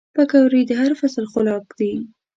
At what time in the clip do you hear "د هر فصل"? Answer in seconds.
0.69-1.25